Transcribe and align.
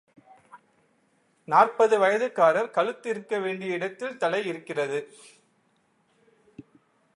நாற்பது 1.47 1.95
வயதுக்காரர் 1.99 2.71
கழுத்து 2.71 3.09
இருக்க 3.09 3.39
வேண்டிய 3.39 3.73
இடத்தில் 3.73 4.17
தலை 4.17 4.45
இருக்கிறது. 4.45 4.99